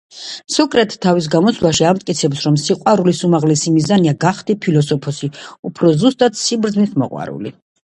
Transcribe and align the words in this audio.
სოკრატე 0.53 0.95
თავის 1.05 1.27
გამოსვლაში 1.35 1.85
ამტკიცებს, 1.91 2.41
რომ 2.47 2.57
სიყვარულის 2.63 3.21
უმაღლესი 3.29 3.77
მიზანია 3.77 4.17
გახდე 4.29 4.59
ფილოსოფოსი, 4.67 5.35
უფრო 5.73 5.97
ზუსტად 6.05 6.45
სიბრძნის 6.47 7.03
მოყვარული. 7.03 7.59